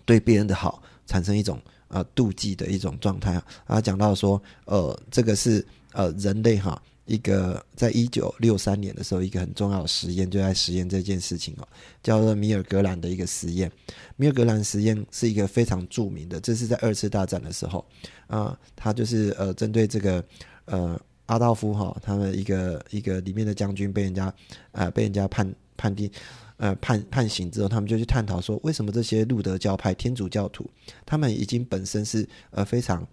[0.05, 3.79] 对别人的好产生一种呃妒忌的一种状态啊。
[3.79, 6.81] 讲到说呃这个是呃人类哈。
[7.05, 11.67] 一个在一九六三年的时候，一个很重要的实验就在实验这件事情哦，
[12.01, 13.69] 叫做米尔格兰的一个实验。
[14.15, 17.85] 米尔格兰实验是一个非常著名的，这是在二次大战的时候
[18.27, 20.23] 啊，他就是呃针对这个
[20.63, 20.97] 呃
[21.33, 24.33] 阿道夫哈，他们一个一个里面的将军被人家
[24.71, 26.09] 呃被人家判判定
[26.57, 30.69] 呃判判刑之后，他们就去探讨说，为什么这些路德教派天主教徒，
[31.05, 33.05] 他们已经本身是呃非常。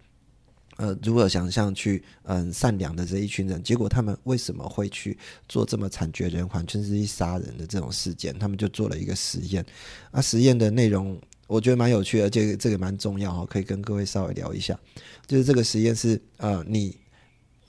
[0.76, 8.38] 呃，如何想象去嗯善良的这一群人，结果他们为什么会去做这么惨绝人寰、甚至一杀人的这种事件？
[8.38, 9.62] 他们就做了一个实验，
[10.10, 14.78] 啊，实验的内容我觉得蛮有趣的，这个这个蛮重要哈，可以跟各位稍微聊一下。
[15.26, 16.96] 就是这个实验是呃，你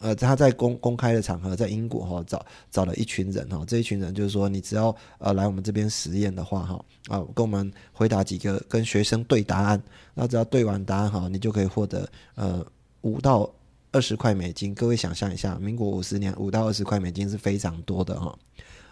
[0.01, 9.81] 呃他在公公开的场合，在英国哈找找了一群人哈，这一群人就是说，你只要呃来我们这边实验的话哈啊，跟我们回答几个跟学生对答案，
[10.13, 12.65] 那只要对完答案哈，你就可以获得呃。
[13.03, 13.51] 五到
[13.91, 18.37] 二十块美金，各位想象一下，民国五十年五到二十块美金是非常多的哈。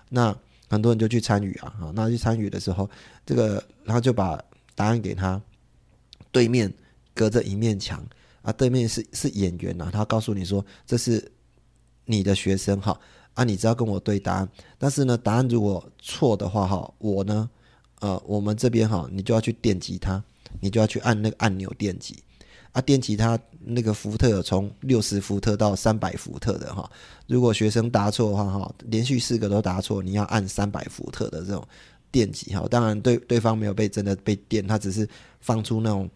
[0.10, 0.36] 那
[0.67, 2.89] 很多人就去参与啊，哈，那去参与的时候，
[3.24, 4.43] 这个然后就把
[4.74, 5.39] 答案给他，
[6.32, 6.74] 对面
[7.13, 8.04] 隔着一面墙
[8.41, 11.32] 啊，对面是是演员呐，他告诉你说这是
[12.06, 12.99] 你的学生哈，
[13.34, 17.49] 啊，你只要跟我对答案，但是呢，答案如果错的话哈，我呢，
[17.99, 20.23] 呃，我们这边哈，你就要去电击他，
[20.60, 22.17] 你就要去按那个按钮电击。
[22.71, 26.88] 啊，电吉他那个伏特有从六十伏特到三百伏特的哈，
[27.25, 31.67] 如果学生答错的话哈，连续四个都答错，你要按三百伏特的这种
[32.12, 32.67] 电极哈。
[32.69, 35.10] 当然对对方没有被真的被电，他只是
[35.41, 36.08] 放出那种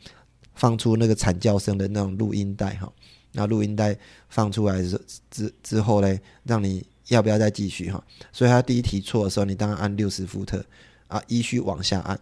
[0.56, 2.92] 放出那个惨叫声的那种录音带哈。
[3.32, 3.98] 那录音带
[4.30, 8.04] 放出来之之之后嘞，让你要不要再继续哈？
[8.32, 10.64] 所以他第一题错的时候，你当然按六十伏特
[11.08, 12.20] 啊，依序往下按。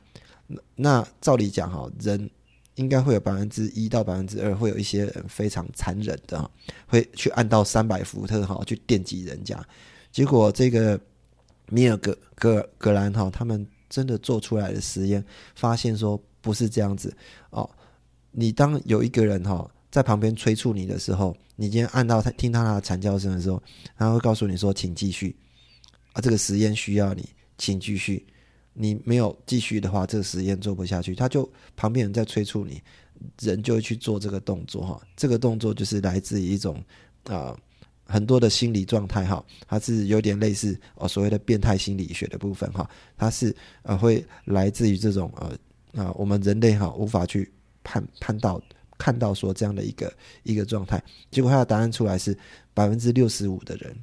[0.75, 2.29] 那照理讲哈，人。
[2.75, 6.49] 应该会有百分之一到百分之二，会有一些人非常残忍的哈，
[6.87, 9.61] 会去按到三百伏特哈去电击人家。
[10.09, 10.99] 结果这个
[11.67, 17.15] 米尔格格格兰哈他们真的做出来的实验，发现说不是这样子
[17.49, 17.69] 哦。
[18.31, 23.61] 你当有一个人哈在旁边催促你的时候，你今天按到他听到他的惨叫声的时候，
[23.97, 25.35] 他会告诉你说请继续
[26.13, 28.25] 啊，这个实验需要你，请继续。
[28.73, 31.13] 你没有继续的话，这个实验做不下去。
[31.13, 32.81] 他就旁边人在催促你，
[33.41, 35.01] 人就会去做这个动作哈。
[35.17, 36.81] 这个动作就是来自于一种
[37.25, 37.53] 啊
[38.05, 42.89] 很多的心理状态哈，它是有点类似哦所谓的变态心理学的部分哈。
[43.17, 47.51] 它是呃会来自于这种呃啊我们人类哈无法去
[47.83, 48.61] 判判到
[48.97, 50.13] 看到说这样的一个
[50.43, 51.03] 一个状态。
[51.29, 52.37] 结果他的答案出来是
[52.73, 53.95] 百分之六十五的人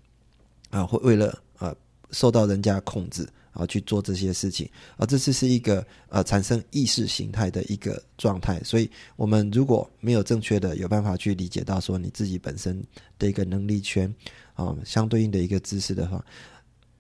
[0.71, 1.75] 啊会为了呃
[2.11, 3.29] 受到人家控制。
[3.53, 12.81] 啊，去做这些事情，啊，这次是一个呃产生意识形态的一个状态，所以我们如果没有正确的有办法去理解到说你自己本身
[13.19, 14.15] 的一个能力圈
[14.55, 16.25] 啊，相对应的一个知识的话，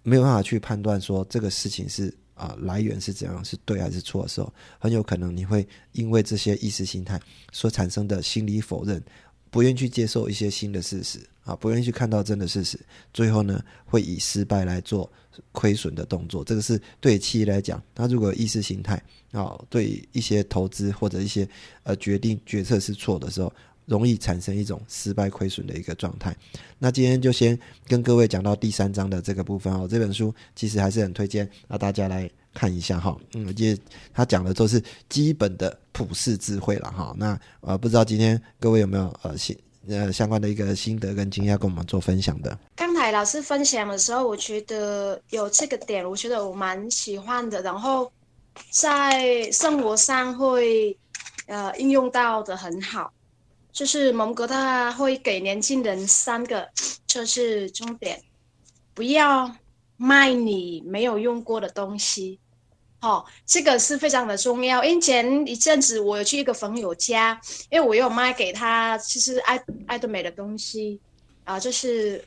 [0.03, 7.21] 没有办法去判断说这个事情是啊来源是怎样，是对还是错的时候，很有可能你会因为这些意识形态
[7.53, 9.03] 所产生的心理否认。
[9.51, 12.79] 不愿意去接受一些新的事实啊，不愿意去看到真的事实，
[13.15, 15.11] 最后呢会以失败来做
[15.53, 16.45] 亏损的动作。
[16.45, 21.49] 这个是对企业来讲，他如果意识形态啊，对一些投资或者一些
[21.83, 23.51] 呃决定决策是错的时候，
[23.89, 26.37] 容易产生一种失败亏损的一个状态。
[26.79, 29.89] 那今天就先跟各位讲到第三章的这个部分哦。
[29.91, 33.17] 这本书其实还是很推荐啊，大家来看一下哈。
[33.35, 33.77] 嗯，因为
[34.15, 35.77] 他讲的都是基本的。
[35.99, 42.57] 普世智慧了哈，那呃不知道今天各位有没有呃心呃相关的一个心得跟经验跟我们做分享的。
[42.77, 48.13] 刚才老师分享的时候，我觉得有这个点，我觉得我蛮喜欢的，然后
[48.71, 50.97] 在生活上会
[51.47, 53.13] 呃应用到的很好。
[53.79, 56.69] 就是蒙哥他会给年轻人三个，
[57.07, 58.21] 就是重点，
[58.93, 59.55] 不要
[59.97, 62.41] 卖你没有用过的东西，
[62.99, 64.83] 好，这个是非常的重要。
[64.83, 71.01] 因为前一阵子我有去一个朋友家，因为我有卖给他，其实爱爱多美的东西
[71.45, 72.25] 啊，就是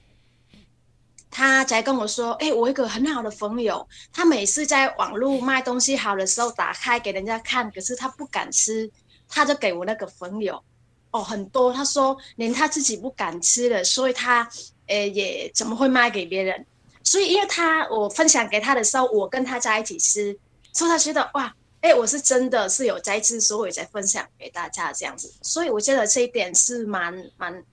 [1.30, 8.90] 他才跟我说，哎，我一个很好的朋友，他每次在网络卖东西好的时候打开给人家看，可是他不敢吃，
[9.28, 10.64] 他就给我那个朋友。
[11.12, 11.72] 哦，很多。
[11.72, 14.50] 他说连他自己不敢吃了，所以他，
[14.88, 16.66] 呃，也怎么会卖给别人？
[17.04, 20.38] 所以，因为他我分享给他的时候，我跟他在一起吃，
[20.72, 25.34] 所以他觉得哇，哎，我是真的是有在吃，所以才分享给大家这样子。
[25.42, 27.64] 所以我觉得这一点是蛮蛮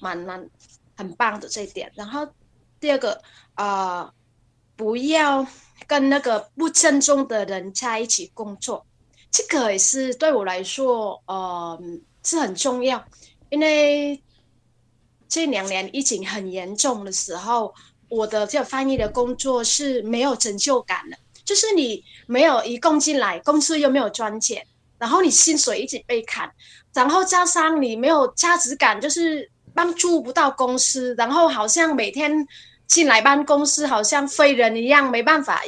[0.00, 0.50] 蛮蛮
[0.96, 1.92] 很棒的这一点。
[1.94, 2.26] 然后
[2.80, 3.22] 第二个，
[3.54, 4.12] 呃，
[4.74, 5.46] 不要
[5.86, 8.84] 跟那个不正宗的人在一起工作，
[9.30, 11.80] 这个也是对我来说，呃。
[12.24, 13.04] 是很重要，
[13.50, 14.22] 因为
[15.28, 17.74] 这两年疫情很严重的时候，
[18.08, 21.16] 我的这个翻译的工作是没有成就感的。
[21.44, 24.64] 就是你没有一共进来，公司又没有赚钱，
[24.98, 26.48] 然后你薪水一直被砍，
[26.94, 32.46] 然后加上你没有价值感，就是帮助不到公司，然后好像每天
[32.86, 35.60] 进来办公室好像废人一样，没办法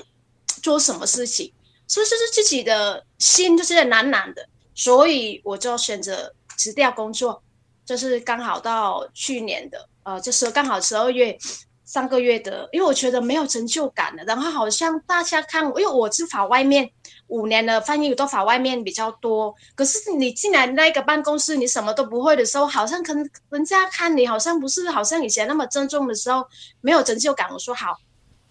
[0.63, 1.53] 做什么事情，
[1.89, 6.33] 所以就是自己的心就是懒懒的，所以我就选择。
[6.57, 7.43] 辞掉工作，
[7.85, 11.37] 就是刚好到去年的，呃，就是刚好十二月
[11.85, 14.25] 上个月的，因为我觉得没有成就感了。
[14.25, 16.91] 然后好像大家看，因为我是法外面
[17.29, 19.55] 五年的翻译，都法外面比较多。
[19.75, 23.13] 可是你进来那个办公室，你什么都不会的时候，好像可
[23.51, 26.45] 人家看你好像不是好像以前那么尊重的时候，
[26.81, 27.51] 没有成就感。
[27.53, 27.99] 我说好，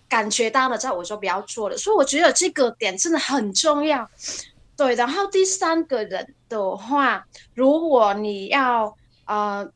[0.08, 1.76] 感觉到了，在我就不要做了。
[1.76, 4.08] 所以我觉得这个点真的很重要。
[4.76, 9.68] 对，然后第三个人的话，如果你要呃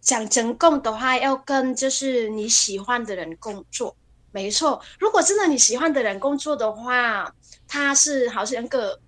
[0.00, 3.96] 想成功的话，要跟就是你喜欢的人工作，
[4.32, 4.80] 没错。
[4.98, 7.32] 如果真的你喜欢的人工作的话，
[7.66, 8.98] 他是好像个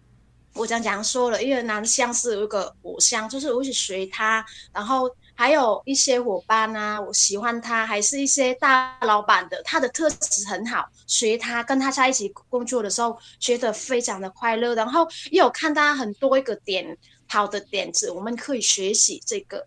[0.55, 5.11] 我讲讲说了，因为男香是有一个偶像，就是我去随他，然后。
[5.41, 14.75] 还有一些伙伴啊，我喜欢他，还是一些大老板的，他的特质很好，学他跟他在一起工作的时候，觉得非常的快乐。
[14.75, 16.95] 然后也有看他很多一个点
[17.27, 19.67] 好的点子，我们可以学习这个。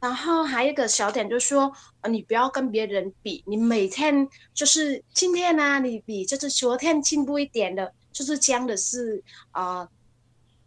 [0.00, 9.88] 然后还有一个小点就是说，呃，你不要跟别人比，你每天就是今天呢，你比就是昨天进步一点的，就是这样的是啊，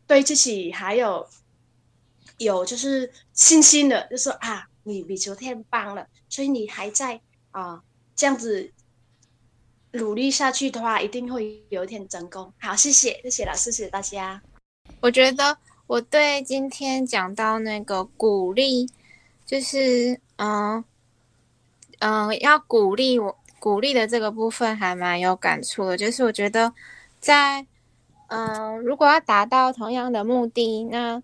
[0.08, 1.28] 对自己还有。
[2.38, 7.20] 有就是信心的，就说啊，你比昨天棒了，所以你还在
[7.52, 7.82] 啊
[8.16, 8.72] 这样子
[9.92, 12.52] 努力下去的话，一定会有一天成功。
[12.60, 14.42] 好，谢谢，谢谢老师，谢谢大家。
[15.00, 18.90] 我觉得我对今天讲到那个鼓励，
[19.46, 20.84] 就是嗯
[22.00, 25.98] 嗯，要鼓励我鼓励的这个部分还蛮有感触的。
[25.98, 26.74] 就是我觉得
[27.20, 27.66] 在
[28.28, 31.22] 嗯，如果要达到同样的目的，那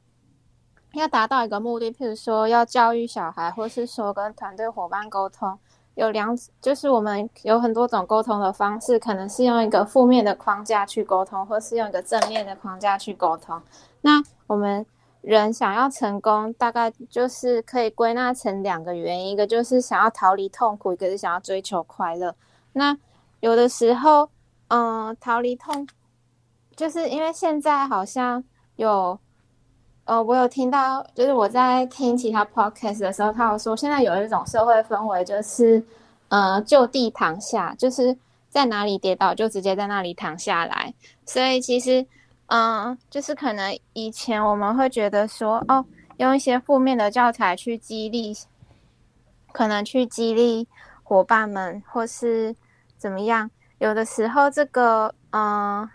[0.94, 5.58] 要达到一个目的，譬如说要教育小孩，或是说跟团队伙伴沟通，
[5.96, 13.62] 有两，就是我们有很多种沟通的方式，可能是用一个负面的框架去沟通，或是用一个正面的框架去沟通。
[14.02, 14.86] 那我们
[15.22, 22.36] 人想要成功，大概就是可以归纳成两个原因，一个就是想要逃离痛苦，一个是想要追求快乐。
[22.74, 22.98] 那
[23.40, 24.30] 有的时候，
[24.68, 25.88] 嗯，逃离痛，
[26.76, 28.44] 就是因为现在好像
[28.76, 29.18] 有。
[30.06, 35.82] 呃，我有听到，就是我在听其他 podcast 的时候，他有说现在有一种社会氛围，就是
[36.30, 38.18] 呃就地躺下，就是
[38.50, 40.94] 在哪里跌倒就直接在那里躺下来。
[41.26, 42.06] 所以其实，
[42.48, 45.86] 嗯，就是可能以前我们会觉得说，哦，
[46.18, 48.36] 用一些负面的教材去激励，
[49.54, 50.68] 可能去激励
[51.04, 52.56] 伙伴们，或是
[52.98, 53.50] 怎么样。
[53.78, 55.88] 有的时候，这个，嗯，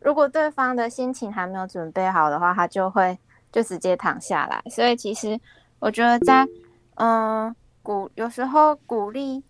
[0.00, 3.16] 如果对方的心情还没有准备好的话，他就会。
[3.52, 5.38] 就直接躺下来，所以其实
[5.78, 6.48] 我觉得在
[6.94, 9.44] 嗯鼓有时候鼓励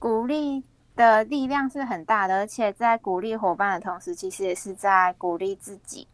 [0.00, 0.64] 鼓励
[0.96, 6.08] 的力量是很大的，而且在鼓励伙伴的同时，其实也是在鼓励自己。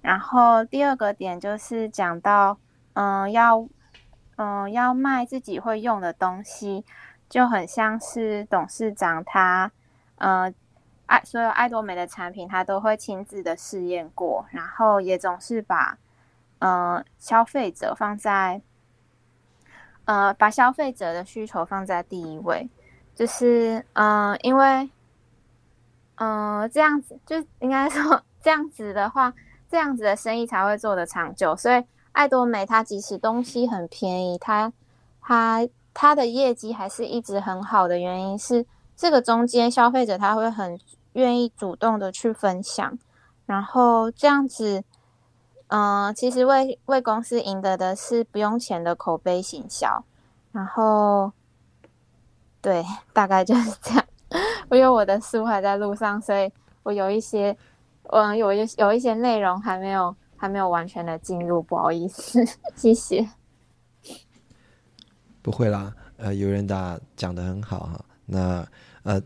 [0.00, 2.56] 然后第二个点就是讲到
[2.92, 3.66] 嗯要
[4.36, 6.84] 嗯要卖自己会用的东西，
[7.28, 9.72] 就很像是董事长他
[10.18, 10.54] 呃
[11.06, 15.98] 爱所有爱多美的产品，他都会亲自的试验过，然后也总是把。
[16.60, 18.60] 嗯，消费者放在
[20.04, 22.68] 呃，把消费者的需求放在第一位，
[23.14, 24.90] 就是嗯，因为
[26.16, 29.32] 嗯这样子就应该说这样子的话，
[29.70, 31.56] 这样子的生意才会做得长久。
[31.56, 31.82] 所以
[32.12, 34.70] 爱多美它即使东西很便宜，它
[35.22, 40.78] 它它的业绩还是一直很好的原因是，这个中间消费者他会很
[41.14, 42.98] 愿意主动的去分享，
[43.46, 44.84] 然后这样子。
[45.70, 50.04] 嗯，其实为为公司赢得的是不用钱的口碑行销，
[50.50, 51.30] 然后，
[52.60, 54.04] 对，大概就是这样。
[54.72, 56.50] 因为我的书还在路上，所以
[56.82, 57.56] 我有一些，
[58.10, 62.44] 嗯，有一有一些内容还没有还没有完全的进入，不好意思，
[62.74, 63.28] 谢谢。
[65.40, 68.04] 不会啦，呃，有人答讲的很好哈。
[68.26, 68.66] 那
[69.04, 69.22] 呃，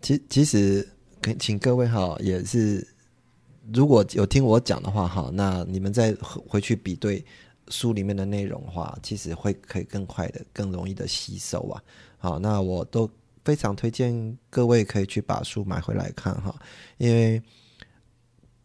[0.00, 0.88] 其其实
[1.20, 2.96] 跟请各位哈也是。
[3.72, 7.24] 如果有听我讲的话，哈，那你们再回去比对
[7.68, 11.82] 书里面的内容的话，其实会可以更快的、更容易的吸收啊。
[12.16, 13.10] 好，那我都
[13.44, 16.54] 非常推荐各位可以去把书买回来看哈，
[16.96, 17.42] 因为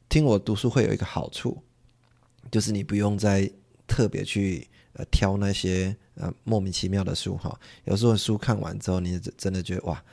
[0.07, 1.61] 听我读书会有一个好处，
[2.49, 3.51] 就是你不用再
[3.87, 7.59] 特别去呃挑那些呃莫名其妙的书哈。
[7.83, 10.03] 有时候书看完之后，你真的觉得哇。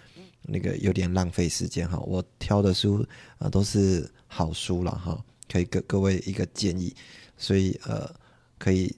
[0.43, 3.07] 那个有点浪费时间哈，我挑的书
[3.39, 6.95] 啊都是好书了哈，可以给各位一个建议，
[7.37, 8.11] 所以呃
[8.59, 8.95] 可以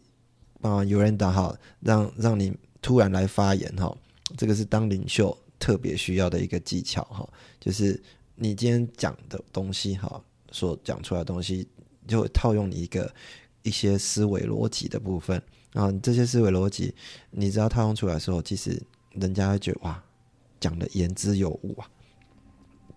[0.61, 3.95] 帮有人打好，让让你突然来发言哈，
[4.36, 7.28] 这个是当领袖特别需要的一个技巧哈，
[7.61, 8.01] 就是
[8.34, 11.66] 你今天讲的东西哈，所讲出来的东西
[12.07, 13.12] 就套用你一个
[13.62, 15.43] 一些思维逻辑的部分
[15.74, 16.95] 啊，这些思维逻辑
[17.30, 18.80] 你只要套用出来的时候，其实
[19.11, 20.03] 人家会觉得哇。
[20.62, 21.90] 讲的言之有物啊！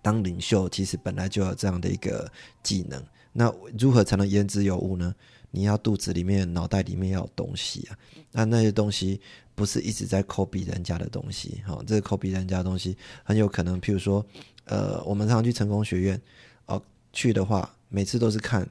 [0.00, 2.30] 当领袖其实本来就有这样的一个
[2.62, 3.02] 技能，
[3.32, 5.12] 那如何才能言之有物呢？
[5.50, 7.98] 你要肚子里面、脑袋里面要有东西啊！
[8.30, 9.20] 那那些东西
[9.56, 14.24] 不是一直在 copy 人家的东西，哈，这个 copy 人家的东西很有可能，譬如说，
[14.66, 16.20] 呃，我们常常去成功学院，
[16.66, 16.80] 哦，
[17.12, 18.68] 去的话，每次都是看，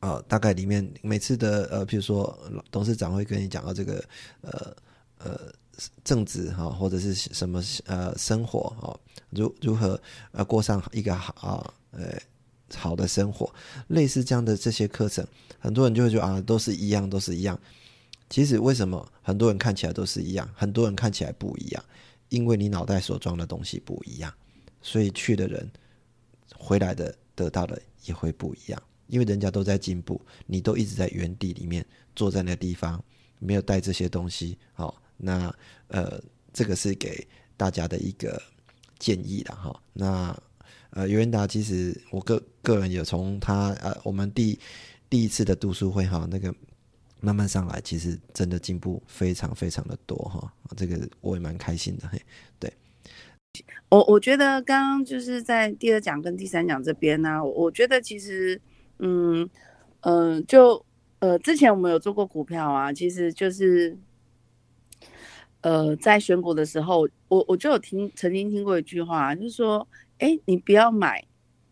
[0.00, 2.38] 呃，大概里面每次的呃，譬如说
[2.70, 4.04] 董事长会跟你讲到这个，
[4.42, 4.76] 呃，
[5.18, 5.52] 呃。
[6.04, 8.98] 政治哈，或者是什么呃生活哦，
[9.30, 10.00] 如如何
[10.32, 12.18] 呃过上一个好啊呃
[12.74, 13.52] 好的生活，
[13.88, 15.26] 类似这样的这些课程，
[15.58, 17.58] 很多人就会觉得啊都是一样，都是一样。
[18.28, 21.84] 其实为什么很多人看起来都是一样，很多人看起来不一样？
[22.28, 24.32] 因为你脑袋所装的东西不一样，
[24.80, 25.68] 所以去的人
[26.56, 28.80] 回来的得到的也会不一样。
[29.08, 33.02] 因为人家都在进步，你都一直在原地里面坐在那地方，
[33.40, 35.02] 没有带这些东西，好。
[35.22, 35.54] 那
[35.88, 36.20] 呃，
[36.52, 38.40] 这个是给大家的一个
[38.98, 39.82] 建议了哈。
[39.92, 40.36] 那
[40.90, 44.58] 呃，尤文达其实我个个人有从他呃，我们第
[45.08, 46.52] 第一次的读书会哈，那个
[47.20, 50.52] 慢慢上来，其实真的进步非常非常的多哈。
[50.76, 52.20] 这个我也蛮开心的嘿。
[52.58, 52.72] 对，
[53.88, 58.60] 我我觉得刚刚就是在第二讲跟第三讲这边呢，我觉得其实
[58.98, 59.48] 嗯
[60.00, 60.84] 嗯，就
[61.20, 63.96] 呃之前我们有做过股票啊，其实就是。
[65.62, 69.86] 呃，在选股的时候，我我就有听曾经听过一句话，就是说，
[70.18, 71.22] 哎，你不要买，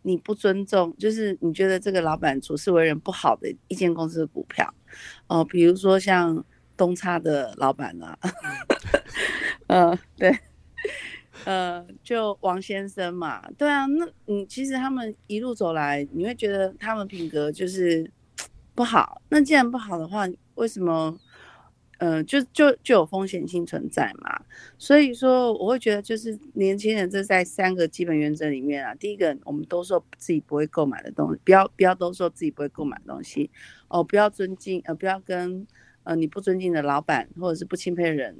[0.03, 4.71] 你不尊重，就是你觉得这个老板处事为人不好的一间公司的股票，
[5.25, 6.45] 哦，比如说像
[6.77, 8.15] 东差的老板啊，
[9.65, 10.37] 嗯， 对，
[11.45, 18.11] 呃，就王先生嘛，对啊，那你其实他们一路走来，你会觉得他们品格就是
[18.75, 21.17] 不好，那既然不好的话，为什么？
[21.99, 24.41] 嗯，就就就有风险性存在嘛，
[24.77, 33.51] 所以说我会觉得就是年轻人这在三个基本原则里面啊，第一个我们都说自己不会购买的东西，不要不要都说自己不会购买的东西。
[33.89, 35.67] 哦，不要尊敬呃不要跟
[36.03, 38.33] 呃你不尊敬的老板或者是不钦佩的人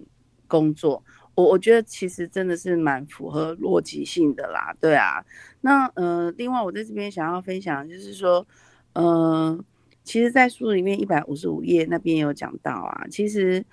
[0.47, 1.03] 工作，
[1.35, 5.25] 我我觉得其实真的是蛮符合逻辑性的啦，对啊，
[5.59, 8.47] 那呃另外我在这边想要分享就是说，
[8.93, 9.61] 嗯。
[10.09, 13.63] 其实，在书里面一百五十五页那边有讲到啊，其实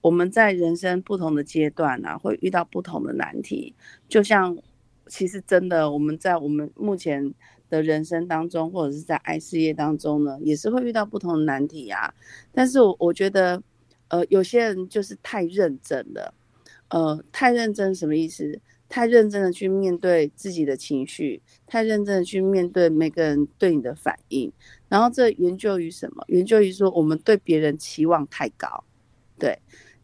[0.00, 3.74] 我们在人生不同的阶段啊，会遇到不同的难题。
[4.08, 4.56] 就像，
[5.06, 7.34] 其实真的我们在我们目前
[7.68, 12.14] 的人生当中，或者是在爱事业当中呢，也是会遇到不同的难题啊。
[12.52, 13.62] 但是，我我觉得，
[14.08, 16.32] 呃，有些人就是太认真了，
[16.88, 18.58] 呃，太认真什么意思？
[18.88, 24.52] 太认真的去面对自己的情绪，太认真的去面对每个人对你的反应，
[24.92, 26.22] 然后这研究于什么？
[26.28, 28.84] 研究于说我们对别人期望太高，
[29.38, 29.58] 对，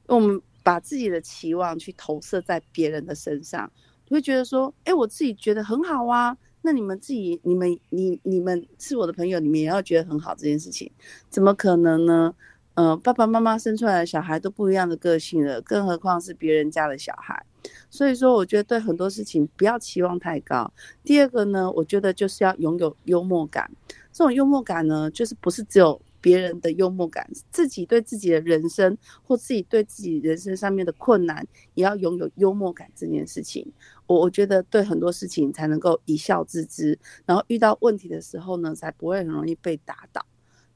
[0.06, 3.70] 我们把自己的期望去投射在别人的身上，
[4.08, 10.90] 你会觉得说，哎，我自己觉得很好啊，那你们自己，你们，你，你们是我的朋友，你们也要觉得很好这件事情，
[11.28, 12.34] 怎么可能呢？
[12.72, 17.44] 嗯、呃爸爸妈妈生出来的小孩都不一样的个性了，更何况是别人家的小孩。
[17.90, 20.72] 所以说，我觉得对很多事情不要期望太高。
[21.04, 23.70] 第二个呢，我觉得就是要拥有幽默感。
[24.18, 33.64] 这种幽默感呢，就是不是只有别人的幽默感，自己对自己的人生或自己对自己人生上面的困难，也要拥有幽默感这件事情。
[34.08, 40.26] 我我觉得对很多事情才能够一笑置之，然后遇到问题的时候呢，才不会很容易被打倒。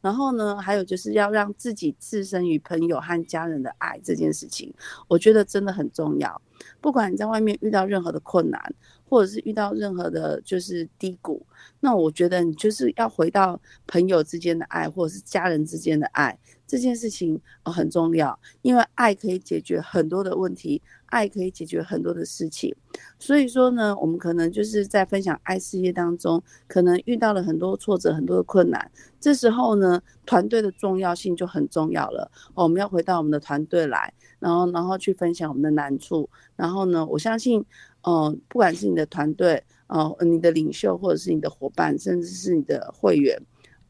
[0.01, 4.73] 然后呢，还有就是要让自己置身于朋友和家人的爱这件事情，
[5.09, 6.41] 我觉得真的很重要。
[6.81, 8.75] 不管你在外面遇到任何的困难，
[9.13, 11.45] 或者是遇到任何的就是低谷，
[11.81, 22.75] 那我觉得你就是要回到朋友之间的爱，或者是家人之间的爱，这件事情很重要，因为爱可以解决很多的问题，爱可以解决很多的事情。
[23.19, 28.91] 所以说呢，我们可能就是在分享爱事业当中，可能遇到了很多挫折、很多的困难。
[29.21, 32.31] 这时候呢，团队的重要性就很重要了。
[32.55, 36.31] 我们要回到我们的团队来，然后然后去分享我们的难处。
[36.57, 37.65] 然后呢，我相信，
[38.03, 43.41] 哦、不管是你的团队，呃，你的领袖，或者是你的伙伴，甚至是你的会员，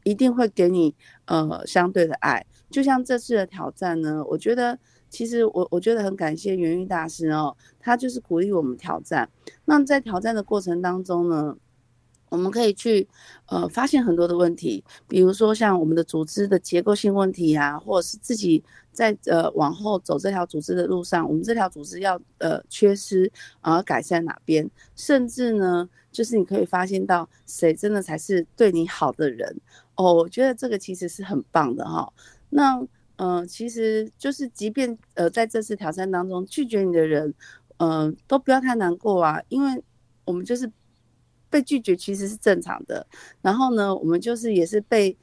[0.03, 0.93] 一定会给你
[1.25, 2.45] 呃相对的爱。
[2.69, 4.77] 就像这次的挑战呢，我觉得
[5.09, 9.29] 其实我我觉得很感谢元玉大师哦，他就是鼓励我们挑战。
[9.65, 11.55] 那在挑战的过程当中呢，
[12.29, 13.07] 我们可以去
[13.45, 18.63] 呃发现很多的问题，比如说像我们的组织的结构性问题啊，或者是自己
[18.93, 23.29] 在呃往后走这条组织的路上，我们这条组织要呃缺失，
[23.61, 29.59] 然后改善哪边，甚至呢，就是你可以发现到谁真的才是对你好的人。
[29.95, 32.11] 哦，我觉得这个其实是很棒的哈、
[32.49, 32.79] 那
[33.17, 37.33] 嗯、呃其实就是即便呃在这次挑战当中拒绝你的人，
[37.77, 39.83] 嗯、都不要太难过啊，因为
[40.25, 40.71] 我们就是
[41.49, 43.05] 被拒绝其实是正常的。
[43.41, 45.15] 然后呢，我们就是也是被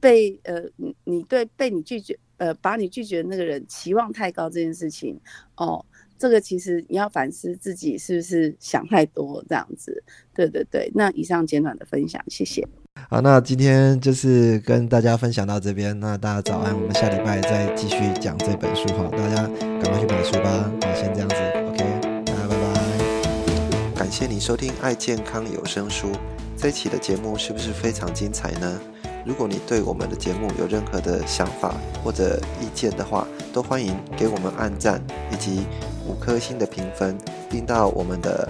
[0.00, 5.20] 被呃你你对被你拒绝呃把你拒绝的那个人期望太高这件事情
[5.56, 5.84] 哦，
[6.18, 10.02] 这个其实你要反思自己是不是想太多这样子。
[10.34, 12.66] 对对对，那以上简短的分享，谢谢。
[13.08, 19.46] 好，那今天就是跟大家分享到这边，那大家早安，我们下礼拜再继续讲这本书哈，大家
[19.80, 20.72] 赶快去买书吧。
[20.82, 21.36] 好，先这样子
[21.68, 23.94] ，OK，大家拜拜。
[23.94, 26.10] 感谢你收听爱健康有声书，
[26.56, 28.80] 这一期的节目是不是非常精彩呢？
[29.24, 35.66] 如果你对我们的节目有任何的想法或者意见的话，都欢迎给我们按赞以及
[36.06, 37.18] 五颗星的评分，
[37.48, 38.48] 并到我们的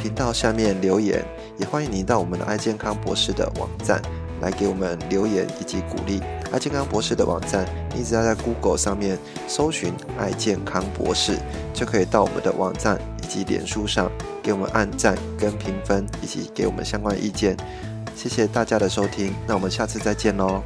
[0.00, 1.24] 频道下面留言。
[1.58, 4.00] 也欢迎您到我们的爱健康博士的网站
[4.40, 6.22] 来给我们留言以及鼓励。
[6.52, 11.36] 爱健康博士的网站，你只要在 Google 上面搜寻“爱健康博士”，
[11.74, 14.08] 就可以到我们的网站以及脸书上
[14.40, 17.56] 给我们按赞跟评分，以及给我们相关意见。
[18.18, 20.60] 谢谢大家的收听那我们下次再见喽